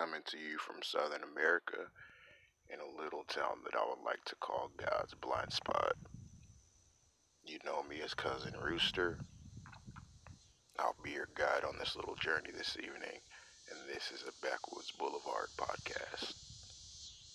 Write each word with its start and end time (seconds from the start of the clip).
coming 0.00 0.22
to 0.24 0.38
you 0.38 0.56
from 0.56 0.80
Southern 0.80 1.20
America 1.36 1.76
in 2.72 2.80
a 2.80 3.02
little 3.02 3.24
town 3.28 3.60
that 3.64 3.76
I 3.76 3.84
would 3.84 4.02
like 4.02 4.24
to 4.24 4.34
call 4.36 4.70
God's 4.78 5.12
blind 5.12 5.52
spot. 5.52 5.92
You 7.44 7.58
know 7.66 7.82
me 7.82 8.00
as 8.02 8.14
Cousin 8.14 8.54
Rooster. 8.64 9.18
I'll 10.78 10.96
be 11.04 11.10
your 11.10 11.28
guide 11.34 11.68
on 11.68 11.76
this 11.78 11.96
little 11.96 12.14
journey 12.14 12.48
this 12.56 12.78
evening, 12.78 13.20
and 13.68 13.78
this 13.92 14.10
is 14.10 14.24
a 14.24 14.32
Backwoods 14.40 14.90
Boulevard 14.98 15.48
podcast. 15.58 16.32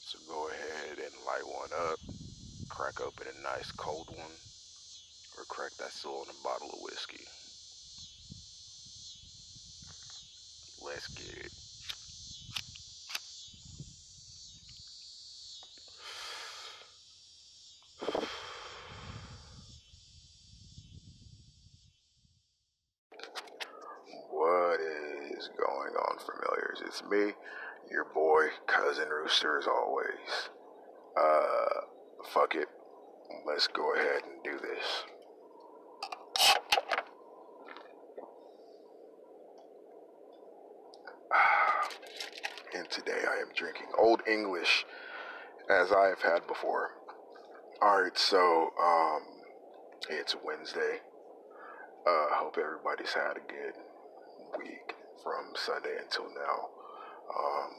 So 0.01 0.17
go 0.27 0.49
ahead 0.49 0.97
and 0.97 1.13
light 1.27 1.45
one 1.45 1.69
up, 1.91 1.99
crack 2.69 2.99
open 2.99 3.27
a 3.29 3.43
nice 3.43 3.71
cold 3.73 4.07
one, 4.07 4.35
or 5.37 5.43
crack 5.49 5.73
that 5.77 5.91
soul 5.91 6.23
in 6.23 6.33
a 6.33 6.43
bottle 6.43 6.71
of 6.73 6.81
whiskey. 6.81 7.25
Let's 10.83 11.07
get 11.09 11.45
it. 11.45 11.51
What 24.29 24.79
is 24.79 25.49
going 25.75 25.95
on, 25.95 26.17
familiars? 26.19 26.81
It's 26.85 27.03
me, 27.03 27.33
your 27.91 28.05
boy, 28.13 28.47
Cousin 28.67 29.09
Rooster, 29.09 29.59
as 29.59 29.67
always. 29.67 30.49
Uh, 31.17 31.81
fuck 32.33 32.55
it. 32.55 32.69
Let's 33.45 33.67
go 33.67 33.93
ahead 33.93 34.21
and 34.23 34.43
do 34.43 34.57
this. 34.59 35.03
And 42.77 42.89
today 42.89 43.23
I 43.25 43.37
am 43.39 43.47
drinking 43.55 43.87
Old 43.97 44.21
English, 44.27 44.85
as 45.69 45.93
I 45.93 46.07
have 46.07 46.21
had 46.21 46.45
before. 46.45 46.91
Alright, 47.81 48.17
so, 48.17 48.71
um, 48.81 49.21
it's 50.09 50.35
Wednesday. 50.43 50.99
Uh, 52.05 52.27
hope 52.33 52.57
everybody's 52.57 53.13
had 53.13 53.37
a 53.37 53.47
good 53.49 53.75
week 54.57 54.94
from 55.23 55.53
Sunday 55.55 55.97
until 56.01 56.25
now. 56.25 56.69
Um, 57.29 57.71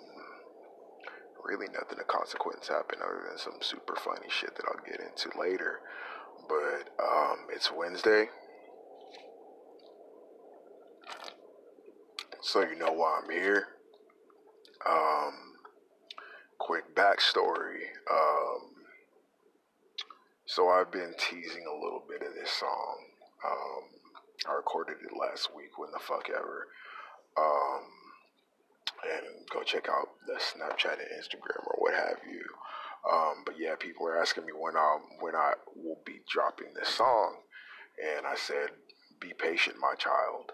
really 1.45 1.69
nothing 1.73 1.99
of 2.01 2.07
consequence 2.09 2.69
happened 2.69 3.03
other 3.03 3.23
than 3.29 3.39
some 3.39 3.55
super 3.61 3.95
funny 3.97 4.27
shit 4.29 4.55
that 4.57 4.65
I'll 4.69 4.85
get 4.85 5.01
into 5.01 5.39
later. 5.39 5.81
But 6.49 6.91
um, 7.03 7.39
it's 7.53 7.71
Wednesday. 7.73 8.29
So 12.41 12.61
you 12.61 12.77
know 12.77 12.93
why 12.93 13.21
I'm 13.23 13.31
here. 13.31 13.69
Um, 14.89 15.35
quick 16.59 16.95
backstory. 16.95 17.91
Um, 18.11 18.71
so 20.47 20.69
I've 20.69 20.93
been 20.93 21.15
teasing 21.19 21.65
a 21.67 21.85
little 21.85 22.05
bit 22.09 22.23
of 22.23 22.35
this 22.35 22.51
song. 22.51 22.97
Um, 23.45 23.83
I 24.49 24.55
recorded 24.55 24.99
it 25.03 25.17
last 25.19 25.55
week. 25.57 25.77
When 25.77 25.91
the 25.91 25.99
fuck 25.99 26.29
ever. 26.31 26.69
Um, 27.39 27.83
and 29.05 29.49
go 29.53 29.63
check 29.63 29.89
out 29.89 30.09
the 30.27 30.35
Snapchat 30.35 30.99
and 30.99 31.21
Instagram 31.21 31.67
or 31.67 31.77
what 31.79 31.95
have 31.95 32.19
you. 32.31 32.43
Um, 33.11 33.43
but 33.45 33.55
yeah, 33.59 33.75
people 33.79 34.07
are 34.09 34.21
asking 34.21 34.47
me 34.47 34.53
when 34.59 34.77
I 34.77 34.99
when 35.21 35.37
I 35.37 35.53
will 35.77 36.01
be 36.05 36.21
dropping 36.29 36.75
this 36.75 36.89
song, 36.89 37.37
and 38.03 38.27
I 38.27 38.35
said, 38.35 38.71
"Be 39.21 39.33
patient, 39.39 39.77
my 39.81 39.95
child." 39.95 40.53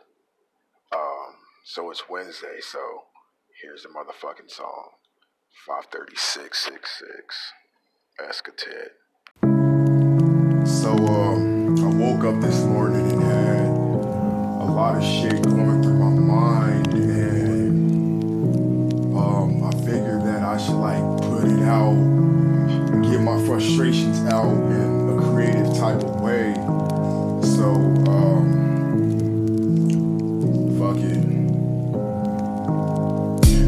Um, 0.92 1.36
so 1.64 1.91
it's 1.91 2.08
Wednesday, 2.10 2.60
so 2.60 3.05
here's 3.62 3.84
the 3.84 3.88
motherfucking 3.88 4.50
song. 4.50 4.91
Five 5.66 5.86
thirty 5.86 6.16
six 6.16 6.58
six 6.58 6.98
six. 6.98 7.53
Escated. 8.28 8.91
So 10.66 10.91
um, 10.93 11.78
I 11.78 11.88
woke 11.97 12.25
up 12.25 12.41
this 12.43 12.60
morning 12.64 13.10
and 13.12 13.22
had 13.22 13.66
a 13.69 14.69
lot 14.70 14.97
of 14.97 15.03
shit 15.03 15.51
out 23.81 24.53
in 24.71 25.09
a 25.09 25.22
creative 25.33 25.75
type 25.78 26.03
of 26.03 26.21
way. 26.21 26.53
So 27.56 27.72
um, 28.12 28.53
fuck 30.78 30.99
it. 30.99 31.25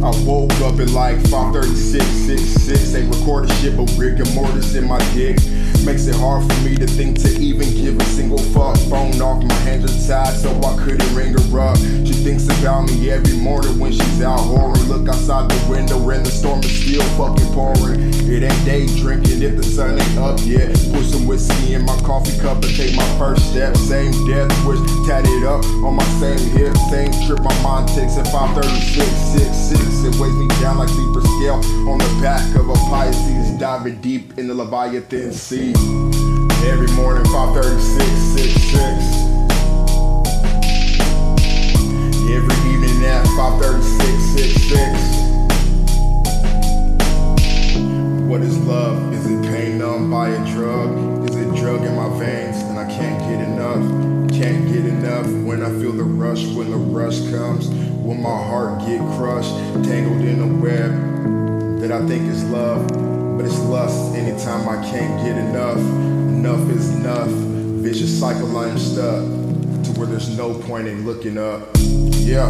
I 0.04 0.10
woke 0.26 0.52
up 0.60 0.78
at 0.78 0.90
like 0.90 1.16
536, 1.28 2.04
66. 2.04 2.92
They 2.92 3.04
recorded 3.04 3.50
shit, 3.56 3.76
but 3.78 3.90
rigor 3.96 4.26
mortis 4.34 4.74
in 4.74 4.86
my 4.86 4.98
dick. 5.14 5.38
Makes 5.84 6.06
it 6.06 6.16
hard 6.16 6.50
for 6.50 6.60
me 6.62 6.76
to 6.76 6.86
think 6.86 7.20
to 7.20 7.28
even 7.38 7.68
give 7.74 8.00
a 8.00 8.04
single 8.04 8.38
fuck. 8.38 8.78
Phone 8.88 9.20
off, 9.20 9.44
my 9.44 9.54
hands 9.68 9.84
are 9.84 10.08
tied, 10.08 10.34
so 10.34 10.50
I 10.62 10.82
couldn't 10.82 11.14
ring 11.14 11.34
her 11.34 11.60
up. 11.60 11.76
She 11.76 12.14
thinks 12.24 12.48
about 12.58 12.88
me 12.88 13.10
every 13.10 13.36
morning 13.36 13.78
when 13.78 13.92
she's 13.92 14.22
out 14.22 14.40
whoring. 14.40 14.88
Look 14.88 15.08
outside 15.08 15.50
the 15.50 15.70
window 15.70 16.08
and 16.08 16.24
the 16.24 16.30
storm 16.30 16.60
is 16.60 16.72
still 16.72 17.04
fucking 17.20 17.52
pouring. 17.52 18.00
It 18.24 18.42
ain't 18.42 18.64
day 18.64 18.86
drinking 18.96 19.42
if 19.42 19.56
the 19.56 19.62
sun 19.62 20.00
ain't 20.00 20.18
up 20.18 20.40
yet. 20.42 20.72
Put 20.90 21.04
some 21.04 21.26
whiskey 21.26 21.74
in 21.74 21.84
my 21.84 22.00
coffee 22.00 22.38
cup 22.40 22.64
and 22.64 22.74
take 22.74 22.96
my 22.96 23.18
first 23.18 23.50
step. 23.50 23.76
Same 23.76 24.12
death 24.26 24.48
wish 24.64 24.80
tatted 25.06 25.44
up 25.44 25.64
on 25.84 25.96
my 25.96 26.08
same 26.16 26.40
hip. 26.56 26.74
Same 26.88 27.12
trip 27.28 27.40
my 27.44 27.54
mind 27.62 27.88
takes 27.88 28.16
at 28.16 28.26
536, 28.32 29.04
66. 29.36 30.03
It 30.04 30.14
weighs 30.20 30.34
me 30.34 30.46
down 30.60 30.76
like 30.76 30.90
Libra 30.90 31.22
scale 31.22 31.64
on 31.88 31.96
the 31.96 32.18
back 32.20 32.44
of 32.56 32.68
a 32.68 32.74
Pisces. 32.90 33.58
Diving 33.58 34.00
deep 34.02 34.38
in 34.38 34.48
the 34.48 34.54
Leviathan 34.54 35.32
Sea. 35.32 35.72
Every 36.66 36.88
morning, 36.88 37.24
536, 37.32 38.04
66. 38.36 39.24
Every 42.28 42.56
evening 42.70 43.04
at 43.06 43.26
536, 43.36 44.22
66. 44.36 45.14
What 48.28 48.42
is 48.42 48.58
love? 48.66 49.12
Is 49.14 49.24
it 49.24 49.42
pain 49.44 49.78
numbed 49.78 50.10
by 50.10 50.28
a 50.28 50.52
drug? 50.52 51.24
Is 51.30 51.34
it 51.36 51.54
drug 51.54 51.82
in 51.82 51.96
my 51.96 52.10
veins 52.18 52.56
and 52.58 52.78
I 52.78 52.84
can't 52.84 53.20
get 53.20 53.40
enough? 53.40 53.82
Can't 54.30 54.66
get 54.68 54.84
enough 54.84 55.26
when 55.46 55.62
I 55.62 55.70
feel 55.80 55.92
the 55.92 56.04
rush, 56.04 56.44
when 56.48 56.70
the 56.70 56.76
rush 56.76 57.20
comes. 57.30 57.83
When 58.04 58.20
my 58.20 58.28
heart 58.28 58.80
get 58.80 59.00
crushed, 59.16 59.56
tangled 59.82 60.20
in 60.20 60.38
a 60.38 60.46
web 60.60 61.80
that 61.80 61.90
I 61.90 62.06
think 62.06 62.28
is 62.28 62.44
love. 62.50 62.86
But 63.38 63.46
it's 63.46 63.58
lust 63.60 64.14
anytime 64.14 64.68
I 64.68 64.76
can't 64.84 65.24
get 65.24 65.38
enough. 65.38 65.78
Enough 65.78 66.68
is 66.68 66.94
enough. 66.96 67.30
Vicious 67.80 68.20
cycle 68.20 68.54
I'm 68.58 68.76
stuck 68.76 69.24
to 69.24 69.98
where 69.98 70.06
there's 70.06 70.28
no 70.36 70.52
point 70.52 70.86
in 70.86 71.06
looking 71.06 71.38
up. 71.38 71.62
Yeah. 72.12 72.46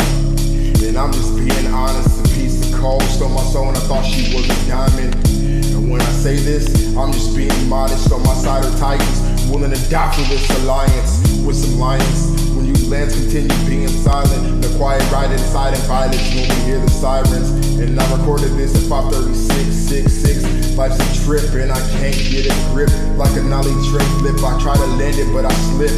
And 0.82 0.98
I'm 0.98 1.12
just 1.12 1.36
being 1.36 1.66
honest, 1.72 2.26
a 2.26 2.34
piece 2.34 2.68
of 2.68 2.80
coal 2.80 3.00
stole 3.02 3.28
my 3.28 3.44
soul 3.44 3.68
and 3.68 3.76
I 3.76 3.80
thought 3.82 4.04
she 4.04 4.34
was 4.34 4.46
a 4.50 4.68
diamond. 4.68 5.14
And 5.24 5.88
when 5.88 6.00
I 6.00 6.10
say 6.10 6.34
this, 6.34 6.66
I'm 6.96 7.12
just 7.12 7.36
being 7.36 7.68
modest 7.68 8.10
on 8.10 8.24
my 8.24 8.34
side 8.34 8.64
of 8.64 8.76
titans, 8.80 9.46
willing 9.48 9.70
to 9.70 9.88
die 9.88 10.10
for 10.14 10.22
this 10.22 10.50
alliance 10.64 11.22
with 11.46 11.54
some 11.54 11.78
lions. 11.78 12.42
When 12.56 12.63
lands 12.94 13.18
continue 13.18 13.50
being 13.66 13.88
silent, 13.88 14.62
the 14.62 14.70
quiet 14.78 15.02
riot 15.10 15.32
inside 15.32 15.74
and 15.74 15.82
violence 15.82 16.22
when 16.30 16.46
we 16.46 16.54
hear 16.62 16.78
the 16.78 16.88
sirens. 16.88 17.50
And 17.82 17.98
I 17.98 18.06
recorded 18.16 18.52
this 18.54 18.70
at 18.78 18.88
536, 18.88 19.74
66. 19.74 20.76
Life's 20.78 21.02
a 21.02 21.24
trip 21.26 21.42
and 21.58 21.72
I 21.72 21.80
can't 21.98 22.14
get 22.14 22.46
a 22.46 22.54
grip 22.70 22.90
like 23.18 23.34
a 23.34 23.42
nollie 23.42 23.74
tray 23.90 24.06
flip. 24.22 24.38
I 24.46 24.54
try 24.62 24.76
to 24.76 24.86
land 24.94 25.18
it, 25.18 25.26
but 25.34 25.44
I 25.44 25.52
slip 25.74 25.90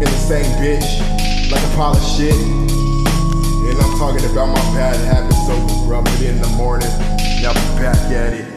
in 0.00 0.08
the 0.08 0.20
same 0.24 0.48
bitch 0.56 0.88
like 1.52 1.60
a 1.60 1.72
pile 1.76 1.92
of 1.92 2.02
shit. 2.16 2.32
And 2.32 3.76
I'm 3.76 3.94
talking 4.00 4.24
about 4.24 4.48
my 4.48 4.64
bad 4.72 4.96
habits, 5.04 5.36
so 5.46 5.52
it 5.52 6.22
in 6.24 6.40
the 6.40 6.48
morning. 6.56 6.88
Now 7.44 7.52
I'm 7.52 7.76
back 7.76 8.00
at 8.08 8.32
it. 8.32 8.48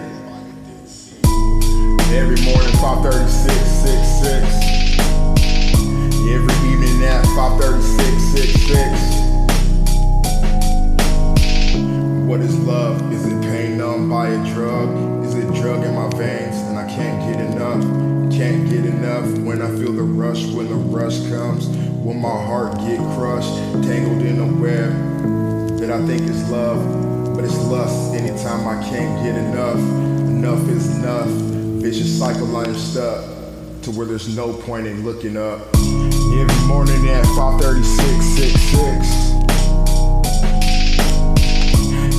Every 2.15 2.39
morning, 2.47 2.71
536, 2.79 3.51
66. 3.83 4.63
Every 4.63 4.72
evening 7.13 7.13
at 7.13 7.25
536, 7.35 8.23
66. 8.31 8.73
What 12.27 12.41
is 12.41 12.57
love? 12.59 13.13
Is 13.13 13.25
it 13.25 13.41
pain 13.41 13.77
numbed 13.77 14.09
by 14.09 14.27
a 14.29 14.53
drug? 14.53 15.25
Is 15.25 15.35
it 15.35 15.53
drug 15.53 15.83
in 15.83 15.93
my 15.93 16.09
veins 16.09 16.55
and 16.67 16.77
I 16.77 16.87
can't 16.87 17.21
get 17.31 17.39
enough? 17.39 17.81
Can't 18.31 18.69
get 18.69 18.85
enough 18.85 19.25
when 19.39 19.61
I 19.61 19.69
feel 19.77 19.93
the 19.93 20.03
rush, 20.03 20.45
when 20.47 20.67
the 20.67 20.75
rush 20.75 21.19
comes. 21.29 21.67
When 21.67 22.19
my 22.19 22.29
heart 22.29 22.77
get 22.79 22.99
crushed, 23.15 23.53
tangled 23.83 24.23
in 24.23 24.39
a 24.39 24.47
web 24.61 24.91
that 25.79 25.91
I 25.91 26.05
think 26.05 26.23
is 26.23 26.49
love, 26.49 27.35
but 27.35 27.45
it's 27.45 27.57
lust 27.65 28.15
anytime 28.15 28.67
I 28.67 28.81
can't 28.83 29.23
get 29.23 29.35
enough. 29.35 29.77
Enough 29.77 30.67
is 30.69 30.97
enough. 30.97 31.29
Vicious 31.81 32.19
cycle 32.19 32.57
I'm 32.57 32.75
stuck 32.75 33.23
to 33.83 33.91
where 33.91 34.05
there's 34.05 34.35
no 34.35 34.53
point 34.53 34.87
in 34.87 35.03
looking 35.03 35.37
up. 35.37 35.61
Every 36.35 36.65
morning 36.65 37.07
at 37.09 37.25
536.66. 37.25 39.43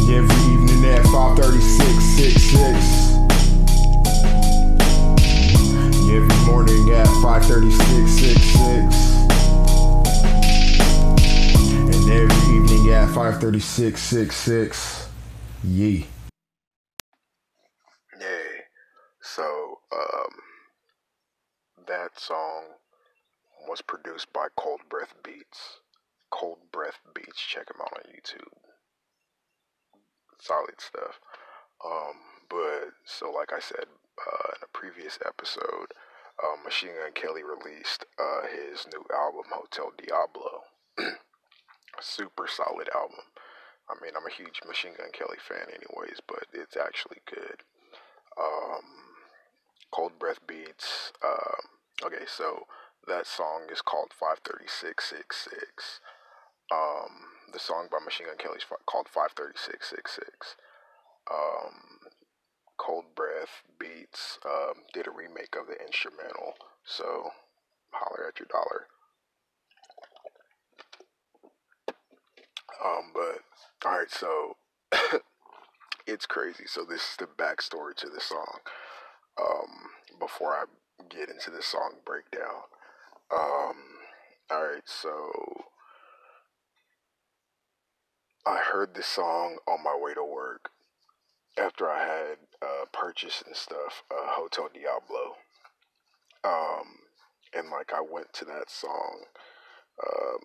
Every 0.09 0.37
evening 0.53 0.85
at 0.85 1.03
536.66. 1.07 3.25
Every 6.15 6.39
morning 6.47 6.93
at 6.95 7.09
536.66. 7.09 8.95
And 11.93 12.09
every 12.09 12.55
evening 12.55 12.93
at 12.93 13.09
536.66. 13.09 15.09
Yee. 15.65 16.07
Yay. 18.21 18.65
So, 19.21 19.81
um, 19.93 20.31
that 21.89 22.17
song 22.17 22.77
was 23.69 23.83
produced 23.83 24.33
by 24.33 24.49
Cold 24.57 24.81
Breath 24.89 25.15
Beats. 25.23 25.81
Cold 26.31 26.59
Breath 26.73 27.01
Beats. 27.15 27.41
Check 27.41 27.69
them 27.69 27.81
out 27.81 27.93
on 27.97 28.13
YouTube. 28.13 28.53
Solid 30.41 30.81
stuff. 30.81 31.21
Um, 31.85 32.17
but 32.49 32.95
so 33.05 33.31
like 33.31 33.53
I 33.53 33.61
said 33.61 33.87
uh, 33.87 34.49
in 34.57 34.63
a 34.63 34.79
previous 34.79 35.19
episode, 35.25 35.93
uh, 36.43 36.63
Machine 36.65 36.91
Gun 37.01 37.13
Kelly 37.15 37.43
released 37.43 38.05
uh, 38.19 38.47
his 38.49 38.87
new 38.93 39.05
album 39.15 39.45
Hotel 39.51 39.93
Diablo. 39.97 40.63
Super 42.01 42.47
solid 42.49 42.89
album. 42.95 43.25
I 43.89 43.95
mean, 44.03 44.13
I'm 44.17 44.27
a 44.27 44.35
huge 44.35 44.61
Machine 44.67 44.95
Gun 44.97 45.13
Kelly 45.13 45.39
fan, 45.39 45.67
anyways, 45.69 46.21
but 46.27 46.47
it's 46.53 46.77
actually 46.77 47.19
good. 47.27 47.63
Um, 48.41 48.83
Cold 49.93 50.19
Breath 50.19 50.41
Beats. 50.47 51.13
Um, 51.23 51.69
okay, 52.05 52.25
so 52.27 52.67
that 53.07 53.27
song 53.27 53.69
is 53.71 53.81
called 53.81 54.13
53666. 54.13 56.01
Um, 56.73 57.35
the 57.53 57.59
song 57.59 57.89
by 57.91 57.99
Machine 58.05 58.27
Gun 58.27 58.37
Kelly 58.37 58.59
is 58.59 58.67
called 58.87 59.09
53666. 59.09 60.57
Um, 61.31 62.11
Cold 62.77 63.05
Breath 63.15 63.63
Beats 63.79 64.39
um, 64.45 64.83
did 64.93 65.07
a 65.07 65.11
remake 65.11 65.57
of 65.59 65.67
the 65.67 65.81
instrumental, 65.81 66.55
so 66.85 67.31
holler 67.91 68.29
at 68.29 68.41
your 68.41 68.49
dollar. 68.51 68.87
Um, 72.85 73.13
but 73.15 73.45
all 73.87 73.99
right, 73.99 74.11
so 74.11 74.57
it's 76.07 76.27
crazy. 76.27 76.65
So 76.67 76.85
this 76.85 77.01
is 77.01 77.17
the 77.19 77.27
backstory 77.27 77.95
to 77.97 78.09
the 78.09 78.21
song. 78.21 78.59
Um, 79.39 79.91
before 80.19 80.53
I 80.53 80.65
get 81.09 81.29
into 81.29 81.51
the 81.51 81.63
song 81.63 81.95
breakdown. 82.05 82.65
Um, 83.35 83.77
all 84.51 84.63
right, 84.63 84.83
so 84.85 85.65
I 88.47 88.59
heard 88.59 88.95
this 88.95 89.07
song 89.07 89.59
on 89.67 89.83
my 89.83 89.97
way 89.99 90.15
to 90.15 90.25
work 90.25 90.71
after 91.59 91.91
I 91.91 92.05
had 92.05 92.39
uh, 92.63 92.85
purchased 92.93 93.45
and 93.47 93.57
stuff 93.57 94.05
uh, 94.11 94.27
Hotel 94.29 94.69
Diablo. 94.73 95.37
Um, 96.45 96.99
and 97.55 97.71
like 97.71 97.93
I 97.93 98.01
went 98.01 98.33
to 98.35 98.45
that 98.45 98.71
song. 98.71 99.23
Um, 100.05 100.41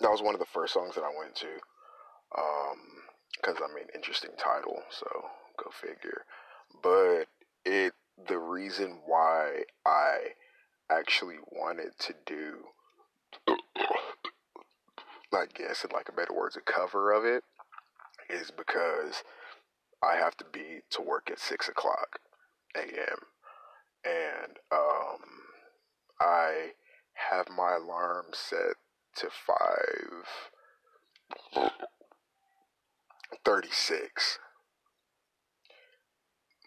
that 0.00 0.10
was 0.10 0.22
one 0.22 0.34
of 0.34 0.40
the 0.40 0.46
first 0.46 0.74
songs 0.74 0.94
that 0.94 1.04
I 1.04 1.18
went 1.18 1.34
to. 1.36 1.48
Um, 2.36 2.78
because 3.40 3.56
I 3.62 3.74
mean, 3.74 3.86
interesting 3.94 4.30
title, 4.36 4.82
so 4.90 5.06
go 5.56 5.70
figure. 5.70 6.24
But 6.82 7.24
it, 7.64 7.92
the 8.28 8.38
reason 8.38 8.98
why 9.06 9.62
I 9.86 10.18
actually 10.90 11.36
wanted 11.50 11.98
to 12.00 12.14
do, 12.26 12.68
I 15.32 15.44
guess 15.54 15.84
in 15.84 15.90
like 15.92 16.08
a 16.08 16.12
better 16.12 16.32
words, 16.34 16.56
a 16.56 16.60
cover 16.60 17.12
of 17.12 17.24
it, 17.24 17.44
is 18.30 18.50
because 18.50 19.22
I 20.02 20.16
have 20.16 20.36
to 20.38 20.44
be 20.50 20.80
to 20.90 21.02
work 21.02 21.30
at 21.30 21.38
six 21.38 21.68
o'clock 21.68 22.20
a.m. 22.76 23.18
and 24.04 24.58
um, 24.70 25.18
I 26.20 26.72
have 27.14 27.48
my 27.48 27.74
alarm 27.74 28.26
set 28.32 28.76
to 29.16 29.28
five 29.30 30.24
thirty 33.44 33.70
six. 33.70 34.38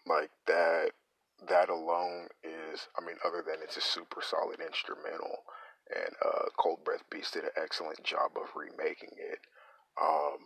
Like 0.06 0.30
that 0.46 0.90
that 1.48 1.68
alone 1.68 2.28
is 2.44 2.88
I 2.98 3.04
mean 3.04 3.16
other 3.24 3.42
than 3.44 3.62
it's 3.62 3.76
a 3.76 3.80
super 3.80 4.22
solid 4.22 4.60
instrumental 4.60 5.44
and 5.94 6.14
uh, 6.24 6.48
Cold 6.56 6.84
Breath 6.84 7.02
Beats 7.10 7.32
did 7.32 7.44
an 7.44 7.50
excellent 7.56 8.02
job 8.02 8.32
of 8.36 8.54
remaking 8.56 9.10
it. 9.18 9.40
Um, 10.00 10.38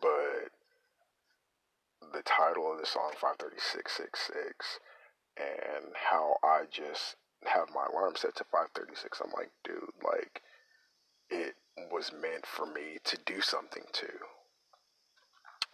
but 0.00 0.50
the 2.12 2.22
title 2.22 2.72
of 2.72 2.80
the 2.80 2.86
song 2.86 3.12
53666 3.20 4.80
and 5.36 5.94
how 5.94 6.36
I 6.42 6.64
just 6.70 7.16
have 7.44 7.68
my 7.74 7.86
alarm 7.86 8.16
set 8.16 8.36
to 8.36 8.44
536 8.44 9.22
I'm 9.24 9.32
like 9.32 9.50
dude 9.64 9.94
like 10.04 10.42
it 11.30 11.54
was 11.90 12.12
meant 12.12 12.44
for 12.44 12.66
me 12.66 12.98
to 13.04 13.18
do 13.24 13.40
something 13.40 13.84
to 13.92 14.08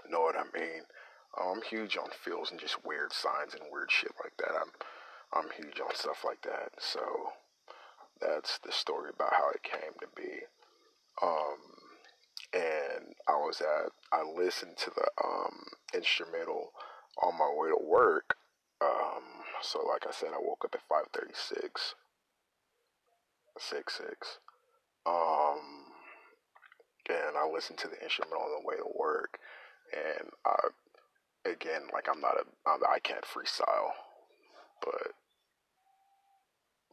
know 0.08 0.20
what 0.20 0.36
I 0.36 0.44
mean 0.56 0.82
I'm 1.40 1.62
huge 1.62 1.96
on 1.96 2.10
feels 2.24 2.50
and 2.50 2.60
just 2.60 2.84
weird 2.84 3.12
signs 3.12 3.54
and 3.54 3.62
weird 3.70 3.90
shit 3.90 4.12
like 4.22 4.36
that 4.38 4.56
I'm 4.56 4.70
I'm 5.32 5.50
huge 5.56 5.80
on 5.80 5.94
stuff 5.94 6.24
like 6.24 6.42
that 6.42 6.72
so 6.78 7.32
that's 8.20 8.58
the 8.58 8.72
story 8.72 9.10
about 9.14 9.34
how 9.34 9.50
it 9.50 9.62
came 9.62 9.92
to 10.00 10.06
be 10.16 10.40
um 11.22 11.76
and 12.52 13.14
I 13.28 13.36
was 13.36 13.60
at 13.60 13.92
I 14.12 14.22
listened 14.22 14.76
to 14.78 14.90
the 14.90 15.06
um, 15.24 15.66
instrumental 15.94 16.72
on 17.22 17.38
my 17.38 17.50
way 17.54 17.68
to 17.68 17.82
work. 17.82 18.36
Um, 18.80 19.22
so 19.62 19.84
like 19.86 20.06
I 20.06 20.12
said, 20.12 20.30
I 20.34 20.38
woke 20.40 20.64
up 20.64 20.74
at 20.74 20.88
five 20.88 21.06
thirty 21.12 21.34
six. 21.34 21.94
Six 23.58 23.98
six. 23.98 24.38
Um, 25.06 25.92
and 27.08 27.36
I 27.36 27.48
listened 27.52 27.78
to 27.78 27.88
the 27.88 28.02
instrumental 28.02 28.42
on 28.42 28.62
the 28.62 28.66
way 28.66 28.76
to 28.76 28.98
work, 28.98 29.38
and 29.92 30.30
I 30.44 30.56
again 31.52 31.82
like 31.92 32.08
I'm 32.10 32.20
not 32.20 32.36
a 32.36 32.44
I'm, 32.68 32.80
I 32.88 32.98
can't 33.00 33.24
freestyle, 33.24 33.92
but 34.82 35.12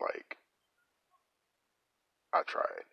like 0.02 0.38
I 2.34 2.42
tried 2.44 2.86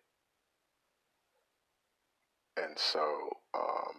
and 2.57 2.77
so 2.77 3.37
um, 3.53 3.95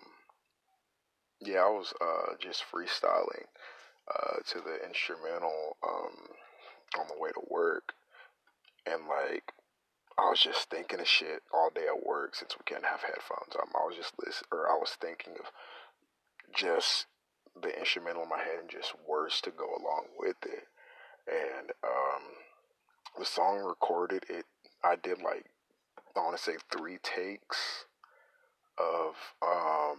yeah, 1.41 1.61
I 1.61 1.70
was 1.70 1.93
uh, 2.00 2.35
just 2.38 2.64
freestyling 2.73 3.47
uh, 4.09 4.37
to 4.50 4.61
the 4.61 4.87
instrumental 4.87 5.76
um, 5.87 6.28
on 6.99 7.07
the 7.09 7.21
way 7.21 7.31
to 7.31 7.40
work, 7.49 7.92
and 8.87 9.02
like 9.09 9.52
I 10.19 10.31
was 10.31 10.40
just 10.40 10.71
thinking 10.71 11.00
of 11.00 11.09
shit 11.09 11.42
all 11.52 11.71
day 11.75 11.87
at 11.88 12.07
work 12.07 12.35
since 12.35 12.54
we 12.57 12.64
can't 12.64 12.85
have 12.85 13.00
headphones. 13.00 13.57
Um, 13.57 13.71
I 13.75 13.85
was 13.87 13.97
just 13.97 14.14
listening, 14.19 14.49
or 14.52 14.71
I 14.71 14.75
was 14.75 14.97
thinking 15.00 15.35
of 15.40 15.50
just 16.54 17.07
the 17.61 17.78
instrumental 17.78 18.23
in 18.23 18.28
my 18.28 18.38
head 18.38 18.61
and 18.61 18.71
just 18.71 18.94
words 19.06 19.40
to 19.42 19.50
go 19.50 19.66
along 19.66 20.06
with 20.18 20.37
it. 20.44 20.66
And 21.28 21.71
um, 21.85 22.23
the 23.18 23.25
song 23.25 23.59
recorded 23.59 24.25
it. 24.28 24.47
I 24.85 24.97
did 24.97 25.23
like 25.23 25.47
I 26.16 26.21
want 26.21 26.37
to 26.37 26.42
say 26.42 26.56
three 26.71 26.99
takes 27.02 27.87
of 28.78 29.14
um, 29.42 29.99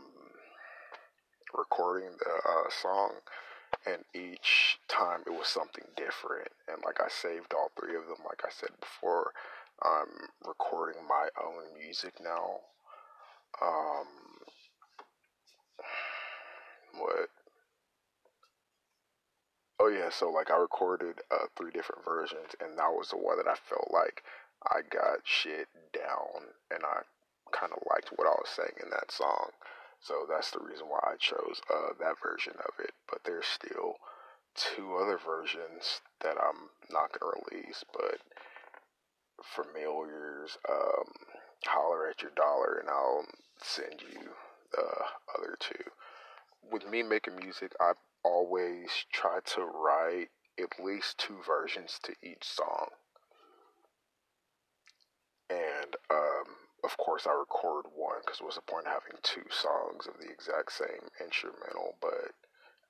recording 1.58 2.10
the 2.20 2.50
uh, 2.50 2.70
song, 2.70 3.12
and 3.86 4.04
each 4.14 4.78
time 4.88 5.22
it 5.26 5.32
was 5.32 5.48
something 5.48 5.86
different. 5.96 6.50
And 6.68 6.84
like 6.86 7.00
I 7.02 7.10
saved 7.10 7.54
all 7.54 7.72
three 7.80 7.96
of 7.96 8.04
them, 8.04 8.18
like 8.28 8.44
I 8.46 8.50
said 8.52 8.70
before, 8.80 9.32
I'm 9.82 10.30
recording 10.46 11.02
my 11.08 11.30
own 11.44 11.64
music 11.80 12.14
now. 12.24 12.60
Um, 13.62 14.08
what? 17.00 17.30
Oh 19.80 19.88
yeah, 19.88 20.10
so 20.10 20.30
like 20.30 20.52
I 20.52 20.58
recorded 20.58 21.22
uh, 21.32 21.48
three 21.58 21.72
different 21.72 22.06
versions, 22.06 22.56
and 22.62 22.78
that 22.78 22.94
was 22.94 23.10
the 23.10 23.18
one 23.18 23.38
that 23.38 23.48
I 23.48 23.56
felt 23.56 23.90
like 23.92 24.24
I 24.64 24.82
got 24.90 25.26
shit 25.26 25.68
down, 25.94 26.54
and 26.72 26.84
I 26.84 27.02
kind 27.52 27.72
of 27.74 27.84
liked 27.90 28.10
what 28.16 28.28
I 28.28 28.38
was 28.38 28.50
saying 28.50 28.78
in 28.82 28.90
that 28.92 29.12
song. 29.12 29.52
So 30.00 30.26
that's 30.30 30.52
the 30.52 30.60
reason 30.60 30.88
why 30.88 31.00
I 31.04 31.16
chose 31.18 31.62
uh, 31.74 31.94
that 32.00 32.16
version 32.22 32.54
of 32.60 32.74
it. 32.84 32.92
But 33.10 33.24
there's 33.24 33.46
still 33.46 33.96
two 34.56 34.96
other 34.96 35.18
versions 35.18 36.02
that 36.22 36.36
I'm 36.38 36.70
not 36.92 37.14
to 37.14 37.20
release. 37.24 37.84
But 37.94 38.20
familiars, 39.44 40.58
um, 40.70 41.12
holler 41.66 42.08
at 42.08 42.22
your 42.22 42.32
dollar 42.36 42.78
and 42.80 42.90
I'll 42.90 43.26
send 43.62 44.02
you 44.02 44.30
the 44.72 44.88
other 45.38 45.56
two. 45.60 45.92
With 46.72 46.88
me 46.90 47.04
making 47.04 47.36
music, 47.36 47.74
I 47.80 47.94
always 48.24 48.90
try 49.12 49.40
to 49.46 49.62
write 49.62 50.30
at 50.60 50.84
least 50.84 51.18
two 51.18 51.38
versions 51.46 52.00
to 52.04 52.14
each 52.22 52.44
song. 52.44 52.88
And 55.50 55.96
um, 56.10 56.46
of 56.84 56.98
course, 56.98 57.28
I 57.28 57.34
record 57.34 57.86
one 57.96 58.20
because 58.26 58.42
what's 58.42 58.56
the 58.56 58.62
point 58.62 58.88
of 58.88 58.94
having 58.94 59.20
two 59.24 59.46
songs 59.50 60.08
of 60.08 60.20
the 60.20 60.32
exact 60.32 60.72
same 60.72 61.10
instrumental 61.20 61.96
but 62.02 62.32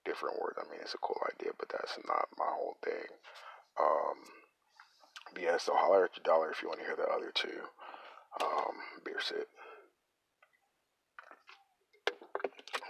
different 0.06 0.40
words? 0.40 0.58
I 0.60 0.70
mean, 0.70 0.80
it's 0.82 0.94
a 0.94 0.98
cool 1.00 1.20
idea, 1.34 1.52
but 1.58 1.70
that's 1.70 1.98
not 2.08 2.28
my 2.38 2.50
whole 2.50 2.78
thing. 2.84 3.10
Um, 3.80 4.18
yeah, 5.40 5.58
so 5.58 5.74
holler 5.75 6.06
at 6.06 6.16
your 6.16 6.24
dollar 6.24 6.52
if 6.52 6.62
you 6.62 6.68
want 6.68 6.80
to 6.80 6.86
hear 6.86 6.96
the 6.96 7.10
other 7.10 7.32
two. 7.34 7.68
Um, 8.42 8.75
beer 9.06 9.20
sit. 9.20 9.48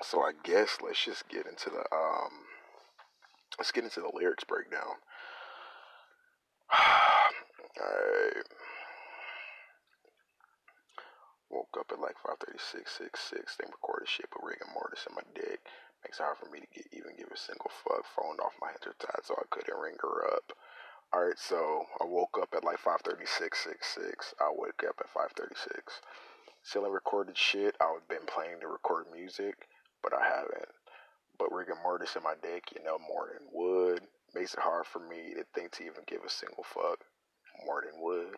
So 0.03 0.21
I 0.21 0.33
guess 0.43 0.77
let's 0.83 1.03
just 1.03 1.29
get 1.29 1.47
into 1.47 1.69
the 1.69 1.83
um 1.95 2.45
let's 3.57 3.71
get 3.71 3.85
into 3.85 4.01
the 4.01 4.11
lyrics 4.13 4.43
breakdown. 4.43 4.99
Alright. 7.79 8.45
Woke 11.49 11.77
up 11.79 11.87
at 11.91 12.01
like 12.01 12.17
536, 12.19 12.91
66, 12.91 13.55
then 13.57 13.71
recorded 13.71 14.09
shit 14.09 14.27
with 14.33 14.43
rigor 14.43 14.67
mortis 14.73 15.07
in 15.07 15.15
my 15.15 15.23
dick. 15.33 15.61
Makes 16.03 16.19
it 16.19 16.23
hard 16.27 16.37
for 16.37 16.51
me 16.51 16.59
to 16.59 16.67
get 16.75 16.91
even 16.91 17.15
give 17.15 17.31
a 17.31 17.37
single 17.37 17.71
fuck. 17.71 18.03
Phoned 18.03 18.41
off 18.43 18.59
my 18.59 18.75
hands 18.75 18.83
tied 18.99 19.23
so 19.23 19.39
I 19.39 19.47
couldn't 19.49 19.79
ring 19.79 19.95
her 20.03 20.27
up. 20.35 20.51
Alright, 21.15 21.39
so 21.39 21.85
I 22.01 22.05
woke 22.05 22.37
up 22.41 22.51
at 22.51 22.65
like 22.65 22.77
536, 22.77 23.55
66. 23.63 24.33
I 24.41 24.51
woke 24.51 24.83
up 24.83 24.99
at 24.99 25.09
536. 25.09 26.01
Still 26.61 26.89
recorded 26.89 27.37
shit. 27.37 27.75
I've 27.79 28.07
been 28.07 28.25
planning 28.25 28.59
to 28.61 28.67
record 28.67 29.05
music, 29.13 29.67
but 30.03 30.13
I 30.13 30.23
haven't. 30.23 30.69
But 31.39 31.51
rigor 31.51 31.77
mortis 31.81 32.15
in 32.15 32.23
my 32.23 32.35
dick, 32.41 32.65
you 32.75 32.83
know, 32.83 32.99
more 32.99 33.29
than 33.33 33.47
wood. 33.51 34.01
Makes 34.35 34.53
it 34.53 34.59
hard 34.59 34.85
for 34.85 34.99
me 34.99 35.33
to 35.35 35.45
think 35.55 35.71
to 35.73 35.83
even 35.83 36.03
give 36.05 36.23
a 36.25 36.29
single 36.29 36.63
fuck. 36.63 36.99
More 37.65 37.81
than 37.81 38.01
wood. 38.01 38.35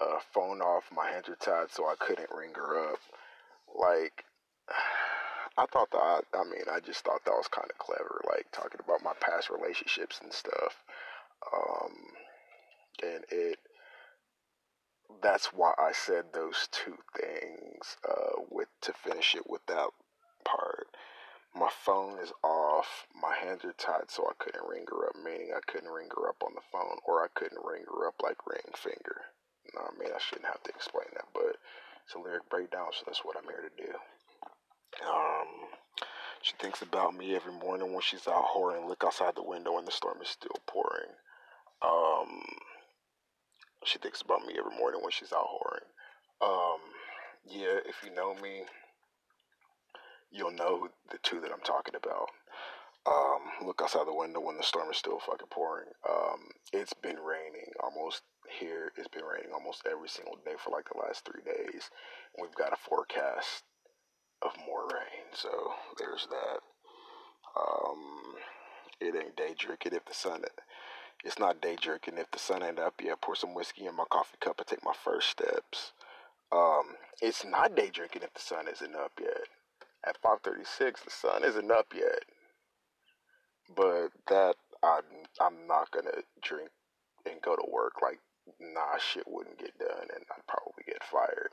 Uh, 0.00 0.18
phone 0.32 0.60
off, 0.60 0.84
my 0.92 1.08
hands 1.08 1.28
are 1.28 1.36
tied, 1.36 1.70
so 1.70 1.86
I 1.86 1.94
couldn't 1.98 2.30
ring 2.36 2.50
her 2.56 2.92
up. 2.92 2.98
Like, 3.72 4.24
I 5.56 5.66
thought 5.66 5.90
that, 5.92 5.98
I 5.98 6.20
I 6.34 6.44
mean, 6.44 6.64
I 6.72 6.80
just 6.80 7.04
thought 7.04 7.24
that 7.24 7.30
was 7.30 7.46
kind 7.46 7.70
of 7.70 7.78
clever, 7.78 8.20
like 8.28 8.46
talking 8.50 8.80
about 8.84 9.04
my 9.04 9.12
past 9.20 9.50
relationships 9.50 10.20
and 10.22 10.32
stuff. 10.32 10.82
Um, 11.52 11.92
and 13.02 13.24
it, 13.30 13.58
that's 15.22 15.46
why 15.46 15.72
I 15.78 15.92
said 15.92 16.24
those 16.32 16.68
two 16.72 16.96
things 17.16 17.96
uh, 18.08 18.42
with 18.50 18.68
to 18.82 18.92
finish 18.92 19.34
it 19.34 19.48
with 19.48 19.64
that. 19.66 19.88
My 21.56 21.70
phone 21.70 22.18
is 22.18 22.32
off. 22.42 23.06
My 23.14 23.34
hands 23.34 23.64
are 23.64 23.72
tied, 23.78 24.10
so 24.10 24.26
I 24.26 24.34
couldn't 24.38 24.68
ring 24.68 24.84
her 24.90 25.06
up. 25.06 25.16
Meaning 25.24 25.52
I 25.56 25.60
couldn't 25.70 25.90
ring 25.90 26.08
her 26.16 26.28
up 26.28 26.42
on 26.44 26.54
the 26.54 26.66
phone, 26.72 26.98
or 27.06 27.22
I 27.22 27.28
couldn't 27.34 27.64
ring 27.64 27.84
her 27.86 28.08
up 28.08 28.16
like 28.22 28.46
ring 28.46 28.74
finger. 28.74 29.22
No, 29.74 29.82
I 29.82 29.98
mean 29.98 30.10
I 30.14 30.18
shouldn't 30.18 30.46
have 30.46 30.62
to 30.64 30.70
explain 30.70 31.06
that, 31.14 31.26
but 31.32 31.56
it's 32.04 32.14
a 32.14 32.18
lyric 32.18 32.48
breakdown, 32.50 32.88
so 32.92 33.04
that's 33.06 33.24
what 33.24 33.36
I'm 33.36 33.48
here 33.48 33.62
to 33.62 33.82
do. 33.82 33.92
Um, 35.06 35.70
she 36.42 36.54
thinks 36.60 36.82
about 36.82 37.16
me 37.16 37.34
every 37.34 37.52
morning 37.52 37.92
when 37.92 38.02
she's 38.02 38.28
out 38.28 38.46
whoring. 38.54 38.86
Look 38.86 39.02
outside 39.04 39.34
the 39.34 39.42
window 39.42 39.78
and 39.78 39.86
the 39.86 39.92
storm 39.92 40.18
is 40.22 40.28
still 40.28 40.56
pouring. 40.66 41.10
Um, 41.82 42.42
she 43.84 43.98
thinks 43.98 44.22
about 44.22 44.44
me 44.44 44.54
every 44.58 44.76
morning 44.76 45.00
when 45.02 45.10
she's 45.10 45.32
out 45.32 45.46
whoring. 45.46 45.88
Um, 46.42 46.80
yeah, 47.46 47.78
if 47.86 47.96
you 48.04 48.14
know 48.14 48.34
me, 48.34 48.64
you'll 50.34 50.50
know 50.50 50.88
the 51.10 51.18
two 51.22 51.40
that 51.40 51.52
I'm 51.52 51.64
talking 51.64 51.94
about. 51.94 52.28
Um, 53.06 53.66
look 53.66 53.80
outside 53.82 54.06
the 54.06 54.14
window 54.14 54.40
when 54.40 54.56
the 54.56 54.62
storm 54.62 54.90
is 54.90 54.96
still 54.96 55.20
fucking 55.20 55.48
pouring. 55.50 55.88
Um, 56.08 56.48
it's 56.72 56.94
been 56.94 57.18
raining 57.18 57.70
almost 57.80 58.22
here. 58.48 58.92
It's 58.96 59.08
been 59.08 59.24
raining 59.24 59.52
almost 59.52 59.86
every 59.90 60.08
single 60.08 60.38
day 60.44 60.54
for 60.58 60.70
like 60.70 60.88
the 60.88 60.98
last 60.98 61.24
three 61.24 61.42
days. 61.44 61.90
We've 62.40 62.54
got 62.54 62.72
a 62.72 62.76
forecast 62.76 63.62
of 64.42 64.52
more 64.66 64.88
rain, 64.88 65.28
so 65.32 65.48
there's 65.98 66.26
that. 66.30 66.60
Um, 67.56 68.34
it 69.00 69.14
ain't 69.14 69.36
day 69.36 69.54
drinking 69.56 69.92
if 69.92 70.04
the 70.06 70.14
sun. 70.14 70.42
It's 71.24 71.38
not 71.38 71.60
day 71.60 71.76
drinking 71.80 72.18
if 72.18 72.30
the 72.30 72.38
sun 72.38 72.62
ain't 72.62 72.78
up 72.78 72.94
yet. 73.02 73.20
Pour 73.20 73.36
some 73.36 73.54
whiskey 73.54 73.86
in 73.86 73.96
my 73.96 74.04
coffee 74.10 74.38
cup 74.40 74.58
and 74.58 74.66
take 74.66 74.84
my 74.84 74.94
first 75.04 75.28
steps. 75.30 75.92
Um, 76.50 76.96
it's 77.20 77.44
not 77.44 77.76
day 77.76 77.90
drinking 77.92 78.22
if 78.22 78.34
the 78.34 78.40
sun 78.40 78.66
isn't 78.68 78.96
up 78.96 79.12
yet. 79.20 79.48
At 80.06 80.20
5:36, 80.20 81.02
the 81.02 81.10
sun 81.10 81.44
isn't 81.44 81.70
up 81.70 81.94
yet. 81.94 82.24
But 83.74 84.10
that 84.28 84.56
I 84.82 85.00
I'm 85.40 85.66
not 85.66 85.90
gonna 85.90 86.22
drink 86.42 86.70
and 87.26 87.40
go 87.42 87.56
to 87.56 87.64
work. 87.70 87.94
Like, 88.02 88.20
nah, 88.60 88.98
shit 88.98 89.24
wouldn't 89.26 89.58
get 89.58 89.78
done, 89.78 90.08
and 90.14 90.24
I'd 90.30 90.46
probably 90.46 90.84
get 90.86 91.02
fired. 91.04 91.50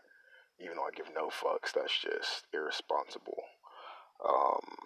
Even 0.60 0.78
though 0.78 0.86
I 0.86 0.92
give 0.92 1.14
no 1.16 1.30
fucks, 1.30 1.74
that's 1.74 1.98
just 2.00 2.46
irresponsible. 2.54 3.44
Um, 4.28 4.78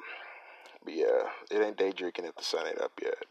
but 0.83 0.93
yeah, 0.93 1.29
it 1.51 1.61
ain't 1.61 1.77
day 1.77 1.91
drinking 1.91 2.25
if 2.25 2.35
the 2.35 2.43
sun 2.43 2.67
ain't 2.67 2.81
up 2.81 2.93
yet. 3.01 3.25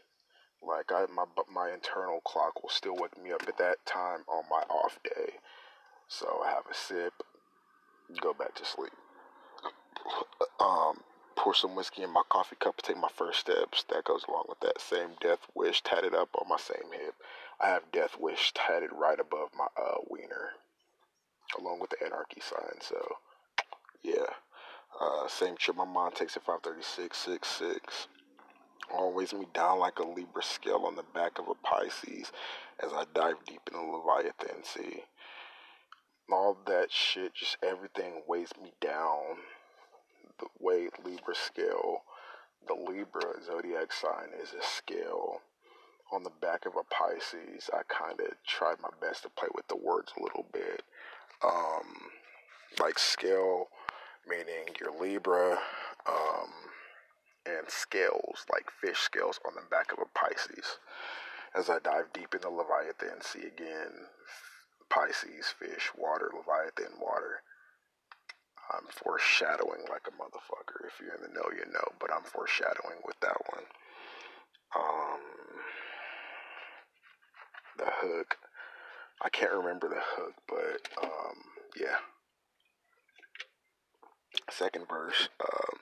Like 0.61 0.91
I, 0.91 1.05
my 1.13 1.25
my 1.51 1.71
internal 1.71 2.21
clock 2.21 2.61
will 2.61 2.69
still 2.69 2.95
wake 2.95 3.21
me 3.21 3.31
up 3.31 3.43
at 3.47 3.57
that 3.57 3.85
time 3.85 4.23
on 4.27 4.43
my 4.49 4.63
off 4.69 4.99
day. 5.03 5.33
So 6.07 6.41
I 6.45 6.49
have 6.51 6.65
a 6.69 6.73
sip, 6.73 7.13
go 8.21 8.33
back 8.33 8.55
to 8.55 8.65
sleep. 8.65 8.91
Um, 10.59 11.01
pour 11.35 11.53
some 11.53 11.75
whiskey 11.75 12.03
in 12.03 12.11
my 12.11 12.21
coffee 12.29 12.55
cup, 12.59 12.77
to 12.77 12.83
take 12.83 13.01
my 13.01 13.09
first 13.13 13.39
steps. 13.39 13.83
That 13.89 14.03
goes 14.05 14.23
along 14.27 14.45
with 14.49 14.59
that 14.61 14.81
same 14.81 15.09
death 15.19 15.39
wish 15.53 15.81
tatted 15.81 16.13
up 16.13 16.29
on 16.39 16.49
my 16.49 16.57
same 16.57 16.91
hip. 16.91 17.15
I 17.59 17.67
have 17.67 17.91
death 17.91 18.17
wish 18.19 18.53
tatted 18.53 18.91
right 18.93 19.19
above 19.19 19.49
my 19.57 19.67
uh, 19.77 19.97
wiener, 20.09 20.51
along 21.59 21.79
with 21.79 21.91
the 21.91 22.05
anarchy 22.05 22.41
sign. 22.41 22.79
So, 22.81 23.17
yeah. 24.03 24.33
Uh, 24.99 25.27
same 25.27 25.57
trip 25.57 25.75
my 25.75 25.85
mom 25.85 26.11
takes 26.13 26.37
at 26.37 26.45
53666 26.45 28.07
always 28.93 29.33
me 29.33 29.47
down 29.53 29.79
like 29.79 29.99
a 29.99 30.07
Libra 30.07 30.43
scale 30.43 30.83
on 30.85 30.95
the 30.95 31.03
back 31.13 31.39
of 31.39 31.47
a 31.47 31.55
Pisces 31.55 32.31
as 32.83 32.91
I 32.93 33.05
dive 33.13 33.37
deep 33.45 33.61
in 33.71 33.77
the 33.77 33.83
Leviathan 33.83 34.63
Sea. 34.63 35.03
All 36.31 36.57
that 36.65 36.91
shit, 36.91 37.35
just 37.35 37.57
everything 37.63 38.23
weighs 38.27 38.51
me 38.61 38.73
down. 38.81 39.37
The 40.39 40.47
way 40.59 40.89
Libra 41.03 41.35
scale, 41.35 42.03
the 42.67 42.73
Libra 42.73 43.41
zodiac 43.45 43.93
sign 43.93 44.29
is 44.41 44.53
a 44.53 44.63
scale 44.63 45.41
on 46.11 46.23
the 46.23 46.31
back 46.41 46.65
of 46.65 46.73
a 46.75 46.83
Pisces. 46.83 47.69
I 47.73 47.81
kind 47.87 48.19
of 48.19 48.33
tried 48.45 48.81
my 48.81 48.89
best 49.01 49.23
to 49.23 49.29
play 49.29 49.49
with 49.55 49.67
the 49.67 49.77
words 49.77 50.11
a 50.17 50.23
little 50.23 50.45
bit. 50.51 50.83
Um, 51.43 52.11
like 52.79 52.99
scale, 52.99 53.67
meaning 54.27 54.75
your 54.79 54.91
Libra, 54.99 55.59
um, 56.07 56.49
and 57.45 57.69
scales, 57.69 58.45
like 58.51 58.71
fish 58.81 58.99
scales, 58.99 59.39
on 59.45 59.53
the 59.55 59.69
back 59.69 59.91
of 59.91 59.99
a 59.99 60.17
Pisces. 60.17 60.79
As 61.53 61.69
I 61.69 61.79
dive 61.79 62.11
deep 62.13 62.33
in 62.35 62.41
the 62.41 62.49
Leviathan 62.49 63.21
sea 63.21 63.47
again, 63.47 64.07
Pisces, 64.89 65.53
fish, 65.57 65.91
water, 65.95 66.29
Leviathan, 66.33 66.99
water. 66.99 67.41
I'm 68.71 68.87
foreshadowing 68.91 69.85
like 69.89 70.07
a 70.07 70.11
motherfucker. 70.11 70.87
If 70.87 70.99
you're 70.99 71.15
in 71.15 71.21
the 71.21 71.33
know, 71.33 71.49
you 71.51 71.71
know, 71.71 71.87
but 71.99 72.11
I'm 72.11 72.23
foreshadowing 72.23 72.99
with 73.05 73.19
that 73.21 73.37
one. 73.51 73.63
Um, 74.75 75.21
the 77.77 77.85
hook. 77.87 78.37
I 79.21 79.29
can't 79.29 79.53
remember 79.53 79.87
the 79.87 80.01
hook, 80.01 80.33
but 80.47 80.89
um, 81.03 81.37
yeah. 81.79 81.97
Second 84.49 84.87
verse. 84.89 85.29
Um, 85.41 85.79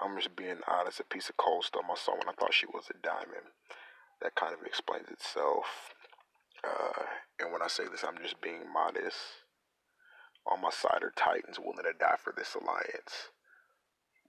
I'm 0.00 0.16
just 0.16 0.34
being 0.36 0.60
honest. 0.66 1.00
A 1.00 1.04
piece 1.04 1.28
of 1.28 1.36
coal 1.36 1.62
stole 1.62 1.82
my 1.82 1.94
soul 1.94 2.16
when 2.18 2.28
I 2.28 2.32
thought 2.32 2.54
she 2.54 2.66
was 2.66 2.84
a 2.90 3.06
diamond. 3.06 3.52
That 4.20 4.34
kind 4.34 4.54
of 4.54 4.64
explains 4.64 5.08
itself. 5.10 5.66
Uh, 6.64 7.02
and 7.40 7.52
when 7.52 7.62
I 7.62 7.68
say 7.68 7.84
this, 7.90 8.04
I'm 8.04 8.22
just 8.22 8.40
being 8.40 8.72
modest. 8.72 9.16
On 10.46 10.60
my 10.60 10.70
side 10.70 11.02
are 11.02 11.12
titans 11.14 11.58
willing 11.58 11.84
to 11.84 11.92
die 11.98 12.16
for 12.18 12.34
this 12.36 12.54
alliance. 12.54 13.30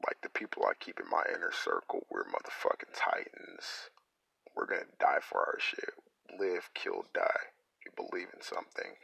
Like 0.05 0.22
the 0.22 0.29
people 0.29 0.63
I 0.65 0.74
keep 0.79 1.00
in 1.00 1.10
my 1.10 1.24
inner 1.29 1.51
circle, 1.51 2.05
we're 2.10 2.25
motherfucking 2.25 2.93
titans. 2.93 3.89
We're 4.55 4.67
gonna 4.67 4.91
die 5.00 5.20
for 5.22 5.39
our 5.39 5.60
shit. 5.60 5.93
Live, 6.39 6.70
kill, 6.74 7.05
die. 7.13 7.50
If 7.79 7.86
you 7.86 7.91
believe 7.96 8.27
in 8.34 8.41
something, 8.41 8.98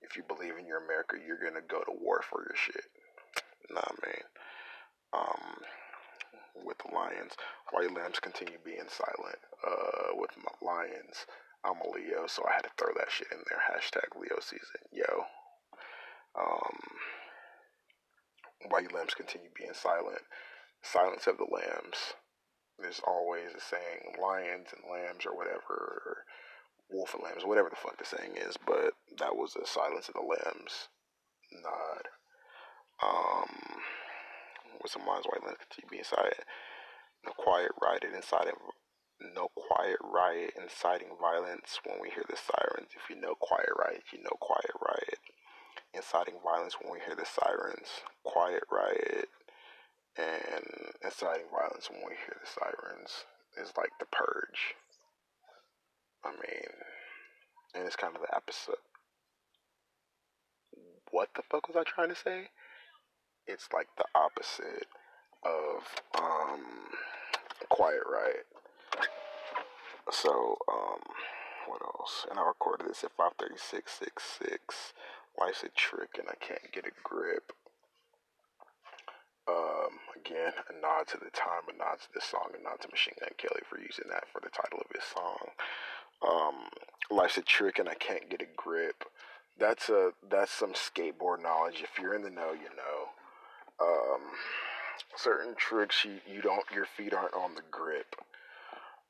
if 0.00 0.16
you 0.16 0.22
believe 0.22 0.56
in 0.58 0.66
your 0.66 0.84
America, 0.84 1.16
you're 1.18 1.42
gonna 1.42 1.64
go 1.66 1.82
to 1.82 1.92
war 1.92 2.22
for 2.22 2.42
your 2.42 2.56
shit. 2.56 2.84
Nah, 3.70 3.92
man. 4.02 4.24
Um, 5.12 5.62
with 6.62 6.78
the 6.78 6.94
Lions. 6.94 7.34
White 7.72 7.92
Lambs 7.94 8.20
continue 8.20 8.58
being 8.64 8.88
silent 8.88 9.38
uh, 9.66 10.14
with 10.14 10.30
my 10.38 10.52
Lions. 10.62 11.26
I'm 11.64 11.80
a 11.80 11.90
Leo, 11.90 12.26
so 12.26 12.44
I 12.46 12.52
had 12.54 12.64
to 12.64 12.70
throw 12.78 12.92
that 12.96 13.10
shit 13.10 13.28
in 13.32 13.38
there. 13.48 13.60
Hashtag 13.60 14.20
Leo 14.20 14.38
season. 14.40 14.84
Yo. 14.92 15.24
Um, 16.38 16.78
white 18.68 18.92
lambs 18.92 19.14
continue 19.14 19.50
being 19.56 19.74
silent. 19.74 20.22
Silence 20.82 21.26
of 21.26 21.38
the 21.38 21.46
lambs. 21.50 22.14
There's 22.78 23.00
always 23.06 23.54
a 23.56 23.60
saying, 23.60 24.16
lions 24.20 24.68
and 24.74 24.82
lambs 24.90 25.24
or 25.24 25.36
whatever, 25.36 25.62
or 25.70 26.16
wolf 26.90 27.14
and 27.14 27.22
lambs, 27.22 27.44
whatever 27.44 27.70
the 27.70 27.76
fuck 27.76 27.96
the 27.98 28.04
saying 28.04 28.36
is, 28.36 28.56
but 28.66 28.94
that 29.18 29.36
was 29.36 29.54
a 29.56 29.66
silence 29.66 30.08
of 30.08 30.14
the 30.14 30.20
lambs 30.20 30.88
nod. 31.52 32.08
Um, 33.02 33.82
with 34.82 34.90
some 34.90 35.06
lines, 35.06 35.26
white 35.26 35.44
lambs 35.44 35.58
continue 35.62 35.90
being 35.90 36.04
silent. 36.04 36.44
No 37.24 37.32
quiet 37.32 37.72
riot 37.80 38.04
inciting, 38.04 38.58
no 39.34 39.48
quiet 39.54 39.98
riot 40.02 40.52
inciting 40.60 41.16
violence 41.20 41.80
when 41.84 42.00
we 42.00 42.10
hear 42.10 42.24
the 42.28 42.36
sirens. 42.36 42.90
If 42.94 43.08
you 43.08 43.20
know 43.20 43.34
quiet 43.34 43.70
riot, 43.78 44.02
you 44.12 44.22
know 44.22 44.36
quiet 44.40 44.74
riot. 44.82 45.20
Inciting 45.94 46.34
violence 46.44 46.76
when 46.80 46.92
we 46.92 47.00
hear 47.06 47.16
the 47.16 47.26
sirens. 47.26 47.88
Quiet 48.24 48.64
riot. 48.70 49.28
and 50.16 50.66
inciting 51.04 51.46
violence 51.50 51.90
when 51.90 52.00
we 52.06 52.14
hear 52.26 52.36
the 52.40 52.48
sirens 52.48 53.24
is 53.60 53.72
like 53.76 53.90
the 54.00 54.06
purge. 54.06 54.74
I 56.24 56.30
mean, 56.32 56.70
and 57.74 57.84
it's 57.86 57.96
kind 57.96 58.14
of 58.16 58.22
the 58.22 58.36
opposite. 58.36 58.80
What 61.10 61.30
the 61.36 61.42
fuck 61.50 61.68
was 61.68 61.76
I 61.76 61.84
trying 61.84 62.08
to 62.10 62.16
say? 62.16 62.48
It's 63.46 63.68
like 63.72 63.88
the 63.98 64.06
opposite 64.14 64.88
of 65.44 65.84
um, 66.18 66.62
Quiet 67.68 68.02
Riot. 68.10 68.46
So, 70.10 70.58
um, 70.72 71.00
what 71.68 71.82
else? 71.82 72.26
And 72.30 72.38
I 72.38 72.46
recorded 72.46 72.88
this 72.88 73.04
at 73.04 73.12
53666. 73.16 74.92
Life's 75.38 75.62
a 75.62 75.68
trick 75.70 76.16
and 76.18 76.28
I 76.28 76.34
can't 76.44 76.72
get 76.72 76.86
a 76.86 76.92
grip. 77.02 77.52
Um, 79.46 80.00
again, 80.16 80.52
a 80.70 80.80
nod 80.80 81.06
to 81.08 81.18
the 81.18 81.30
time, 81.30 81.68
a 81.68 81.76
nod 81.76 82.00
to 82.00 82.08
the 82.14 82.20
song, 82.20 82.48
a 82.58 82.62
nod 82.62 82.80
to 82.80 82.88
Machine 82.88 83.14
Gun 83.20 83.30
Kelly 83.36 83.60
for 83.68 83.78
using 83.78 84.08
that 84.10 84.24
for 84.32 84.40
the 84.40 84.48
title 84.48 84.80
of 84.80 84.90
his 84.94 85.04
song. 85.04 85.52
Um, 86.26 86.54
Life's 87.10 87.36
a 87.36 87.42
trick 87.42 87.78
and 87.78 87.88
I 87.88 87.94
can't 87.94 88.30
get 88.30 88.40
a 88.40 88.46
grip. 88.56 89.04
That's 89.58 89.88
a 89.88 90.12
that's 90.28 90.50
some 90.50 90.72
skateboard 90.72 91.42
knowledge. 91.42 91.82
If 91.82 92.00
you're 92.00 92.14
in 92.14 92.22
the 92.22 92.30
know, 92.30 92.52
you 92.52 92.70
know. 92.74 93.10
Um, 93.80 94.20
certain 95.16 95.54
tricks 95.56 96.04
you, 96.04 96.18
you 96.32 96.40
don't 96.40 96.64
your 96.72 96.86
feet 96.86 97.12
aren't 97.12 97.34
on 97.34 97.54
the 97.54 97.62
grip. 97.70 98.16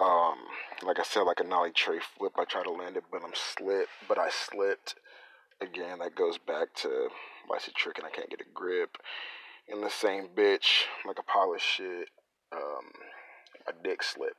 Um, 0.00 0.38
like 0.82 0.98
I 0.98 1.04
said, 1.04 1.22
like 1.22 1.40
a 1.40 1.44
nollie 1.44 1.70
tray 1.70 2.00
flip, 2.00 2.32
I 2.36 2.44
try 2.44 2.62
to 2.62 2.70
land 2.70 2.96
it, 2.96 3.04
but 3.12 3.22
I'm 3.24 3.34
slipped. 3.34 3.90
But 4.08 4.18
I 4.18 4.28
slipped. 4.30 4.96
Again, 5.60 6.00
that 6.00 6.14
goes 6.14 6.38
back 6.38 6.74
to 6.76 7.08
life's 7.50 7.68
a 7.68 7.72
trick 7.72 7.98
and 7.98 8.06
I 8.06 8.10
can't 8.10 8.30
get 8.30 8.40
a 8.40 8.52
grip 8.52 8.96
in 9.68 9.80
the 9.80 9.90
same 9.90 10.28
bitch 10.34 10.84
like 11.06 11.18
a 11.18 11.22
pile 11.22 11.54
of 11.54 11.60
shit. 11.60 12.08
Um, 12.52 12.90
my 13.66 13.72
dick 13.82 14.02
slipped. 14.02 14.36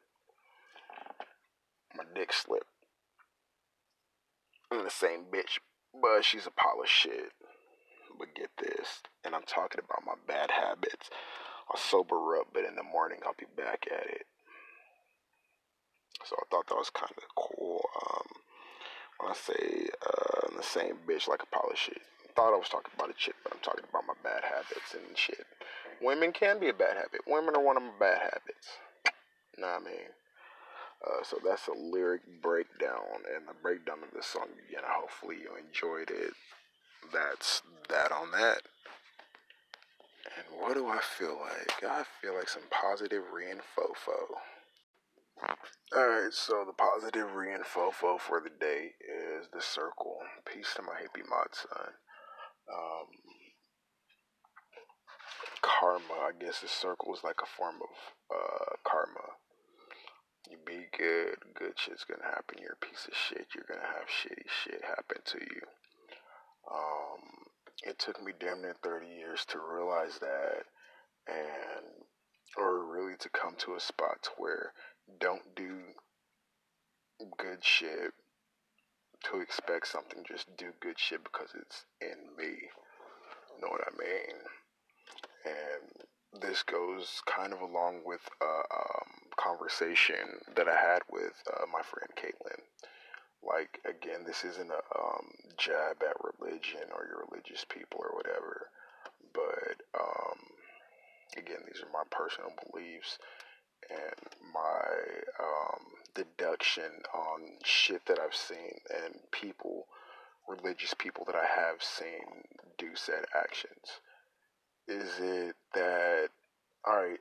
My 1.96 2.04
dick 2.14 2.34
slipped. 2.34 2.66
In 4.72 4.84
the 4.84 4.90
same 4.90 5.26
bitch, 5.32 5.60
but 5.94 6.24
she's 6.24 6.48
a 6.48 6.52
pile 6.52 6.82
of 6.82 6.90
shit. 6.90 7.32
But 8.18 8.36
get 8.36 8.50
this, 8.58 9.02
and 9.24 9.36
I'm 9.36 9.44
talking 9.44 9.82
about 9.84 10.06
my 10.06 10.16
bad 10.28 10.52
habits. 10.52 11.10
I'll 11.70 11.78
sober 11.78 12.38
up, 12.38 12.48
but 12.54 12.66
in 12.66 12.76
the 12.76 12.84
morning 12.84 13.20
I'll 13.26 13.36
be 13.38 13.46
back 13.56 13.88
at 13.92 14.08
it. 14.08 14.26
So 16.24 16.36
I 16.40 16.46
thought 16.50 16.68
that 16.68 16.76
was 16.76 16.90
kind 16.90 17.12
of 17.18 17.24
cool. 17.36 17.82
Um, 18.02 18.25
when 19.20 19.32
I 19.32 19.36
say 19.36 19.88
uh, 20.06 20.56
the 20.56 20.64
same 20.64 20.98
bitch 21.08 21.28
like 21.28 21.42
a 21.42 21.58
of 21.58 21.78
shit 21.78 22.02
thought 22.36 22.54
I 22.54 22.58
was 22.58 22.70
talking 22.70 22.92
about 22.96 23.10
a 23.10 23.14
chick, 23.14 23.36
but 23.44 23.54
I'm 23.54 23.64
talking 23.64 23.86
about 23.90 24.06
my 24.06 24.20
bad 24.22 24.44
habits 24.44 24.94
and 24.94 25.18
shit. 25.18 25.48
Women 26.02 26.34
can 26.34 26.60
be 26.60 26.70
a 26.70 26.74
bad 26.74 26.98
habit. 26.98 27.22
Women 27.26 27.56
are 27.56 27.64
one 27.64 27.78
of 27.78 27.84
my 27.84 27.96
bad 28.00 28.20
habits. 28.20 28.68
You 29.56 29.64
know 29.64 29.72
what 29.72 29.82
I 29.82 29.86
mean? 29.86 30.12
Uh, 31.06 31.24
so 31.24 31.40
that's 31.44 31.68
a 31.68 31.74
lyric 31.74 32.22
breakdown 32.42 33.24
and 33.36 33.48
the 33.48 33.56
breakdown 33.62 34.00
of 34.04 34.12
this 34.14 34.26
song 34.26 34.48
again. 34.68 34.84
Hopefully 34.86 35.38
you 35.42 35.52
enjoyed 35.56 36.12
it. 36.12 36.34
That's 37.14 37.62
that 37.90 38.12
on 38.12 38.32
that. 38.32 38.62
And 40.36 40.60
what 40.60 40.74
do 40.74 40.88
I 40.88 41.00
feel 41.00 41.40
like? 41.40 41.84
I 41.84 42.04
feel 42.22 42.36
like 42.36 42.50
some 42.50 42.64
positive 42.72 43.24
reinfofo. 43.34 44.36
Alright, 45.96 46.34
so 46.34 46.64
the 46.66 46.74
positive 46.74 47.28
reinfofo 47.28 48.20
for 48.20 48.42
the 48.42 48.50
day 48.50 48.94
is 49.00 49.48
the 49.54 49.62
circle. 49.62 50.18
Peace 50.46 50.74
to 50.76 50.82
my 50.82 50.94
hippie 50.94 51.28
mod 51.30 51.54
son 51.54 51.94
um, 52.72 53.08
karma. 55.62 56.28
I 56.28 56.32
guess 56.40 56.62
the 56.62 56.68
circle 56.68 57.14
is 57.14 57.24
like 57.24 57.40
a 57.42 57.46
form 57.46 57.76
of 57.76 58.36
uh, 58.36 58.76
karma. 58.84 59.38
You 60.50 60.58
be 60.66 60.86
good, 60.98 61.38
good 61.54 61.74
shit's 61.78 62.06
gonna 62.06 62.24
happen. 62.24 62.60
You're 62.62 62.78
a 62.82 62.86
piece 62.86 63.08
of 63.08 63.16
shit. 63.16 63.48
You're 63.56 63.66
gonna 63.68 63.82
have 63.82 64.08
shitty 64.08 64.46
shit 64.64 64.84
happen 64.84 65.18
to 65.26 65.40
you. 65.40 65.62
Um, 66.72 67.22
it 67.84 68.00
took 68.00 68.22
me 68.24 68.34
damn 68.40 68.62
near 68.62 68.76
30 68.84 69.08
years 69.08 69.46
to 69.50 69.60
realize 69.60 70.20
that, 70.20 70.66
and 71.28 71.86
or 72.58 72.86
really 72.86 73.18
to 73.20 73.30
come 73.30 73.56
to 73.58 73.76
a 73.76 73.80
spot 73.80 74.22
to 74.24 74.30
where 74.38 74.72
don't 75.20 75.56
do 75.56 75.78
good 77.38 77.64
shit 77.64 78.14
to 79.24 79.40
expect 79.40 79.88
something. 79.88 80.24
Just 80.28 80.56
do 80.58 80.68
good 80.82 81.00
shit 81.00 81.24
because 81.24 81.50
it's 81.56 81.86
in 82.02 82.36
me. 82.38 82.56
Know 83.62 83.70
what 83.70 83.82
I 83.88 83.98
mean? 83.98 84.38
And 85.46 86.42
this 86.42 86.64
goes 86.64 87.22
kind 87.26 87.54
of 87.54 87.62
along 87.62 88.02
with 88.06 88.22
a 88.42 88.76
um, 88.76 89.10
conversation 89.38 90.42
that 90.56 90.68
I 90.68 90.76
had 90.76 91.02
with 91.10 91.34
uh, 91.54 91.66
my 91.72 91.82
friend 91.82 92.10
Caitlin. 92.18 92.62
Like, 93.42 93.80
again, 93.86 94.26
this 94.26 94.44
isn't 94.44 94.72
a 94.72 95.00
um, 95.00 95.28
jab 95.58 96.02
at 96.02 96.18
religion 96.24 96.90
or 96.94 97.06
your 97.08 97.26
religious 97.30 97.64
people 97.70 98.02
or 98.02 98.16
whatever, 98.16 98.68
but 99.34 99.78
um, 99.94 100.40
again, 101.38 101.62
these 101.68 101.84
are 101.84 101.94
my 101.94 102.04
personal 102.10 102.52
beliefs 102.72 103.20
and 103.90 104.54
my 104.54 105.44
um, 105.44 105.82
deduction 106.14 106.92
on 107.14 107.42
shit 107.64 108.06
that 108.08 108.20
I've 108.20 108.36
seen 108.36 108.80
and 108.90 109.16
people, 109.32 109.88
religious 110.48 110.94
people 110.94 111.24
that 111.26 111.36
I 111.36 111.46
have 111.46 111.82
seen 111.82 112.44
do 112.78 112.90
said 112.96 113.26
actions. 113.36 114.00
Is 114.88 115.20
it 115.20 115.56
that, 115.74 116.30
alright, 116.88 117.20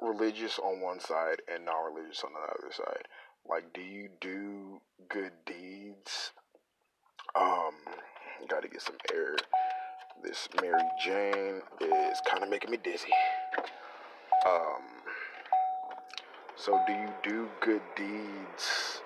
religious 0.00 0.58
on 0.58 0.80
one 0.80 1.00
side 1.00 1.40
and 1.52 1.64
non 1.64 1.94
religious 1.94 2.22
on 2.24 2.32
the 2.32 2.40
other 2.40 2.72
side? 2.72 3.08
Like, 3.48 3.72
do 3.72 3.80
you 3.80 4.08
do 4.20 4.80
good 5.08 5.32
deeds? 5.46 6.32
Um, 7.34 7.74
gotta 8.48 8.68
get 8.68 8.82
some 8.82 8.96
air. 9.12 9.36
This 10.22 10.48
Mary 10.60 10.82
Jane 11.04 11.62
is 11.80 12.20
kind 12.28 12.42
of 12.42 12.48
making 12.48 12.70
me 12.70 12.78
dizzy. 12.82 13.12
Um, 14.46 14.95
so, 16.56 16.80
do 16.86 16.92
you 16.92 17.08
do 17.22 17.48
good 17.60 17.82
deeds 17.94 19.02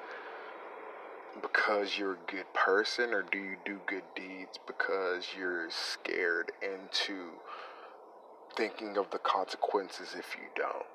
because 1.43 1.99
you're 1.99 2.13
a 2.13 2.31
good 2.31 2.53
person, 2.55 3.13
or 3.13 3.23
do 3.23 3.39
you 3.39 3.57
do 3.65 3.81
good 3.87 4.05
deeds 4.15 4.59
because 4.67 5.27
you're 5.37 5.69
scared 5.69 6.53
into 6.63 7.31
thinking 8.57 8.97
of 8.97 9.11
the 9.11 9.19
consequences 9.19 10.15
if 10.17 10.37
you 10.37 10.47
don't? 10.55 10.87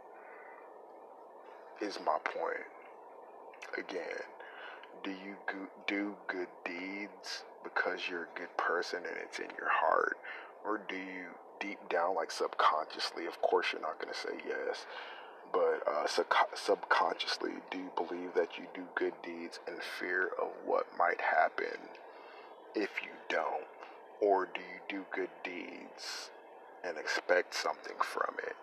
Is 1.81 1.99
my 2.05 2.17
point. 2.23 2.65
Again, 3.77 4.23
do 5.03 5.11
you 5.11 5.35
do 5.87 6.15
good 6.27 6.47
deeds 6.63 7.43
because 7.63 8.07
you're 8.09 8.23
a 8.33 8.39
good 8.39 8.55
person 8.57 8.99
and 8.99 9.17
it's 9.21 9.39
in 9.39 9.49
your 9.57 9.69
heart? 9.69 10.17
Or 10.63 10.79
do 10.87 10.95
you 10.95 11.27
deep 11.59 11.79
down, 11.89 12.15
like 12.15 12.31
subconsciously, 12.31 13.25
of 13.25 13.41
course, 13.41 13.67
you're 13.73 13.81
not 13.81 13.99
going 13.99 14.13
to 14.13 14.19
say 14.19 14.35
yes, 14.47 14.85
uh, 15.87 16.07
sub- 16.07 16.25
subconsciously, 16.55 17.51
do 17.69 17.77
you 17.77 17.91
believe 17.95 18.33
that 18.35 18.57
you 18.57 18.65
do 18.73 18.83
good 18.95 19.13
deeds 19.23 19.59
in 19.67 19.75
fear 19.99 20.29
of 20.41 20.49
what 20.65 20.85
might 20.97 21.21
happen 21.21 21.77
if 22.73 22.89
you 23.03 23.11
don't? 23.29 23.65
Or 24.21 24.45
do 24.45 24.61
you 24.61 24.79
do 24.87 25.05
good 25.13 25.29
deeds 25.43 26.31
and 26.83 26.97
expect 26.97 27.53
something 27.53 27.97
from 28.01 28.35
it? 28.39 28.55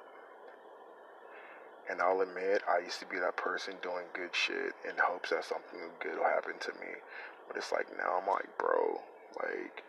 And 1.90 2.00
I'll 2.00 2.20
admit, 2.20 2.62
I 2.68 2.78
used 2.84 3.00
to 3.00 3.06
be 3.06 3.18
that 3.18 3.36
person 3.36 3.74
doing 3.82 4.04
good 4.14 4.34
shit 4.34 4.72
in 4.88 4.96
hopes 4.98 5.30
that 5.30 5.44
something 5.44 5.78
good 6.00 6.16
will 6.16 6.24
happen 6.24 6.54
to 6.60 6.72
me. 6.80 6.94
But 7.46 7.56
it's 7.56 7.72
like 7.72 7.86
now 7.98 8.20
I'm 8.20 8.28
like, 8.28 8.48
bro, 8.58 9.00
like, 9.42 9.84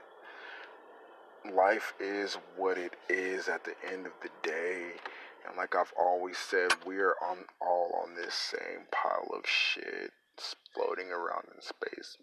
life 1.53 1.93
is 1.99 2.37
what 2.57 2.77
it 2.77 2.93
is 3.09 3.47
at 3.47 3.63
the 3.63 3.75
end 3.91 4.05
of 4.05 4.13
the 4.21 4.29
day 4.41 4.93
and 5.47 5.57
like 5.57 5.75
I've 5.75 5.93
always 5.97 6.37
said, 6.37 6.71
we're 6.85 7.15
on 7.21 7.37
all 7.61 8.01
on 8.03 8.15
this 8.15 8.33
same 8.33 8.85
pile 8.91 9.29
of 9.33 9.45
shit 9.45 10.11
floating 10.73 11.11
around 11.11 11.45
in 11.55 11.61
space. 11.61 12.17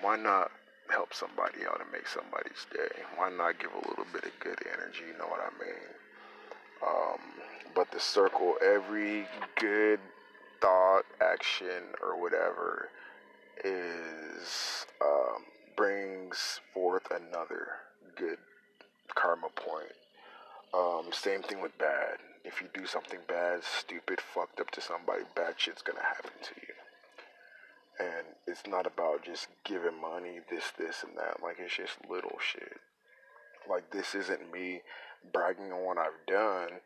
Why 0.00 0.16
not 0.16 0.50
help 0.90 1.14
somebody 1.14 1.64
out 1.66 1.80
and 1.80 1.90
make 1.92 2.08
somebody's 2.08 2.66
day? 2.72 3.02
Why 3.16 3.30
not 3.30 3.58
give 3.58 3.72
a 3.72 3.88
little 3.88 4.06
bit 4.12 4.24
of 4.24 4.32
good 4.40 4.58
energy? 4.72 5.04
You 5.06 5.18
know 5.18 5.26
what 5.26 5.40
I 5.40 5.64
mean? 5.64 5.90
Um, 6.86 7.20
but 7.74 7.90
the 7.90 8.00
circle, 8.00 8.54
every 8.64 9.26
good 9.58 10.00
thought, 10.60 11.04
action, 11.20 11.94
or 12.02 12.20
whatever, 12.20 12.88
is 13.64 14.86
um, 15.02 15.44
brings 15.76 16.60
forth 16.74 17.06
another 17.10 17.68
good 18.16 18.38
karma 19.14 19.48
point 19.54 19.92
um, 20.74 21.12
same 21.12 21.42
thing 21.42 21.60
with 21.60 21.76
bad. 21.78 22.18
If 22.44 22.60
you 22.60 22.68
do 22.72 22.86
something 22.86 23.20
bad, 23.28 23.62
stupid, 23.64 24.20
fucked 24.20 24.60
up 24.60 24.70
to 24.72 24.80
somebody, 24.80 25.22
bad 25.34 25.54
shit's 25.56 25.82
gonna 25.82 26.02
happen 26.02 26.32
to 26.42 26.54
you. 26.60 26.74
And 27.98 28.26
it's 28.46 28.66
not 28.66 28.86
about 28.86 29.24
just 29.24 29.48
giving 29.64 30.00
money, 30.00 30.40
this, 30.50 30.72
this, 30.78 31.04
and 31.04 31.16
that. 31.18 31.42
Like, 31.42 31.56
it's 31.58 31.76
just 31.76 31.98
little 32.08 32.38
shit. 32.40 32.80
Like, 33.68 33.90
this 33.90 34.14
isn't 34.14 34.50
me 34.50 34.80
bragging 35.32 35.72
on 35.72 35.84
what 35.84 35.98
I've 35.98 36.26
done. 36.26 36.80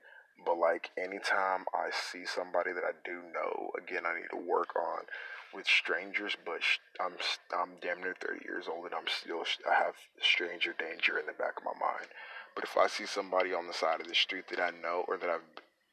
But 0.44 0.59
like 0.59 0.90
anytime 0.99 1.64
I 1.73 1.90
see 1.90 2.27
somebody 2.27 2.73
that 2.73 2.85
I 2.85 2.92
do 3.05 3.23
know, 3.33 3.70
again, 3.79 4.05
I 4.05 4.14
need 4.18 4.29
to 4.31 4.37
work 4.37 4.75
on 4.77 5.07
with 5.55 5.66
strangers. 5.66 6.37
But 6.44 6.61
I'm 7.01 7.14
I'm 7.57 7.79
damn 7.81 8.01
near 8.01 8.14
30 8.20 8.44
years 8.44 8.66
old, 8.68 8.87
and 8.87 8.94
I'm 8.94 9.07
still 9.07 9.44
I 9.68 9.75
have 9.75 9.94
stranger 10.20 10.75
danger 10.79 11.18
in 11.18 11.27
the 11.27 11.33
back 11.33 11.57
of 11.57 11.64
my 11.64 11.79
mind. 11.79 12.09
But 12.55 12.64
if 12.64 12.77
I 12.77 12.87
see 12.87 13.07
somebody 13.07 13.53
on 13.53 13.67
the 13.67 13.73
side 13.73 14.01
of 14.01 14.09
the 14.09 14.14
street 14.14 14.45
that 14.51 14.61
I 14.61 14.71
know 14.71 15.05
or 15.09 15.17
that 15.19 15.29
I've 15.29 15.40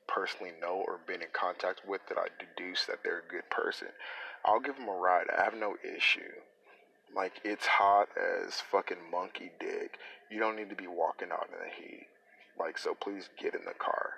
personally 0.07 0.51
know 0.61 0.83
or 0.85 0.99
been 1.07 1.21
in 1.21 1.29
contact 1.33 1.81
with 1.87 2.01
that 2.09 2.17
I 2.17 2.27
deduce 2.37 2.85
that 2.85 2.99
they're 3.03 3.23
a 3.27 3.31
good 3.31 3.49
person, 3.49 3.87
I'll 4.45 4.59
give 4.59 4.75
them 4.75 4.89
a 4.89 4.93
ride. 4.93 5.27
I 5.35 5.43
have 5.43 5.55
no 5.55 5.75
issue. 5.83 6.33
Like 7.15 7.41
it's 7.43 7.65
hot 7.65 8.09
as 8.17 8.61
fucking 8.71 9.11
monkey 9.11 9.51
dick. 9.59 9.97
You 10.29 10.39
don't 10.39 10.55
need 10.55 10.69
to 10.69 10.75
be 10.75 10.87
walking 10.87 11.29
out 11.31 11.49
in 11.51 11.59
the 11.59 11.73
heat. 11.75 12.07
Like 12.59 12.77
so, 12.77 12.93
please 12.93 13.29
get 13.39 13.55
in 13.55 13.65
the 13.65 13.73
car. 13.73 14.11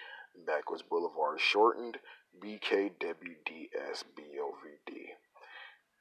Backwards 0.46 0.83
Boulevard 0.83 1.40
shortened 1.40 1.98
BKWDSBOVD. 2.42 5.16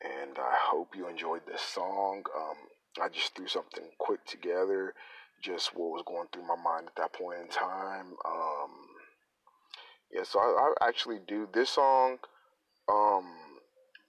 And 0.01 0.37
I 0.37 0.55
hope 0.57 0.95
you 0.95 1.09
enjoyed 1.09 1.45
this 1.45 1.61
song. 1.61 2.23
Um, 2.35 2.55
I 3.01 3.09
just 3.09 3.35
threw 3.35 3.47
something 3.47 3.83
quick 3.97 4.23
together, 4.25 4.93
just 5.41 5.75
what 5.75 5.91
was 5.91 6.03
going 6.05 6.27
through 6.31 6.47
my 6.47 6.55
mind 6.55 6.87
at 6.87 6.95
that 6.95 7.13
point 7.13 7.39
in 7.41 7.47
time. 7.47 8.13
Um, 8.25 8.71
yeah, 10.13 10.23
so 10.23 10.39
I, 10.39 10.73
I 10.81 10.87
actually 10.87 11.19
do 11.27 11.47
this 11.53 11.71
song. 11.71 12.17
Um, 12.89 13.25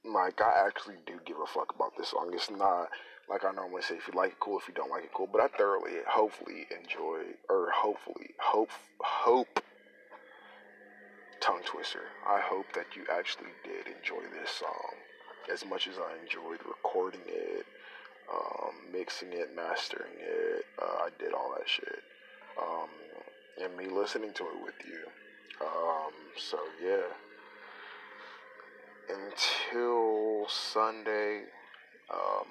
like 0.05 0.40
I 0.40 0.66
actually 0.66 0.97
do 1.07 1.21
give 1.25 1.37
a 1.42 1.47
fuck 1.47 1.75
about 1.75 1.92
this 1.97 2.09
song. 2.09 2.31
It's 2.33 2.51
not 2.51 2.88
like 3.29 3.45
I 3.45 3.53
normally 3.53 3.83
say, 3.83 3.97
if 3.97 4.09
you 4.09 4.14
like 4.14 4.33
it, 4.33 4.40
cool. 4.40 4.59
If 4.59 4.68
you 4.68 4.75
don't 4.75 4.90
like 4.90 5.05
it, 5.05 5.11
cool. 5.14 5.29
But 5.31 5.40
I 5.40 5.49
thoroughly, 5.49 5.92
hopefully, 6.09 6.66
enjoy, 6.71 7.38
or 7.49 7.71
hopefully, 7.75 8.31
hope, 8.40 8.71
hope, 9.01 9.62
tongue 11.40 11.62
twister. 11.64 12.03
I 12.27 12.40
hope 12.40 12.66
that 12.75 12.97
you 12.97 13.05
actually 13.11 13.55
did 13.64 13.87
enjoy 13.87 14.23
this 14.38 14.51
song 14.51 14.95
as 15.53 15.64
much 15.64 15.88
as 15.88 15.95
I 15.99 16.23
enjoyed 16.23 16.61
recording 16.66 17.23
it, 17.27 17.66
um, 18.33 18.75
mixing 18.92 19.33
it, 19.33 19.55
mastering 19.55 20.12
it. 20.18 20.64
Uh, 20.81 21.05
I 21.05 21.09
did 21.18 21.33
all 21.33 21.55
that 21.59 21.68
shit, 21.68 22.03
um, 22.61 22.88
and 23.62 23.77
me 23.77 23.87
listening 23.87 24.33
to 24.35 24.45
it 24.45 24.62
with 24.64 24.75
you. 24.87 25.05
Um, 25.61 26.12
so 26.37 26.59
yeah. 26.83 27.12
Until 29.09 30.47
Sunday. 30.49 31.42
Um, 32.12 32.47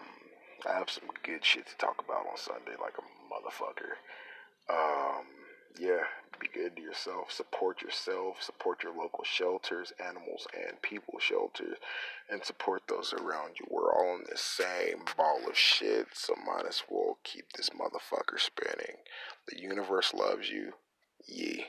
I 0.67 0.78
have 0.78 0.89
some 0.89 1.10
good 1.24 1.44
shit 1.44 1.65
to 1.67 1.78
talk 1.78 2.02
about 2.04 2.28
on 2.28 2.38
Sunday, 2.38 2.78
like 2.80 2.94
a 2.98 3.02
motherfucker. 3.32 3.98
Yeah, 5.80 6.04
be 6.40 6.48
good 6.54 6.76
to 6.76 6.82
yourself. 6.82 7.32
Support 7.32 7.82
yourself. 7.82 8.42
Support 8.42 8.84
your 8.84 8.96
local 8.96 9.24
shelters, 9.24 9.94
animals, 10.06 10.48
and 10.54 10.82
people 10.82 11.16
shelters, 11.20 11.78
and 12.30 12.44
support 12.44 12.84
those 12.88 13.14
around 13.14 13.60
you. 13.60 13.66
We're 13.70 13.94
all 13.94 14.16
in 14.16 14.26
the 14.30 14.38
same 14.38 15.04
ball 15.18 15.40
of 15.48 15.58
shit, 15.58 16.08
so 16.14 16.36
might 16.46 16.66
as 16.68 16.84
well 16.90 17.18
keep 17.24 17.46
this 17.54 17.70
motherfucker 17.70 18.40
spinning. 18.40 18.98
The 19.48 19.60
universe 19.60 20.14
loves 20.14 20.50
you. 20.50 20.74
Yee. 21.28 21.66